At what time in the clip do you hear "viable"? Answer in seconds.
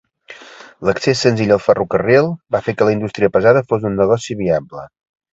4.41-4.87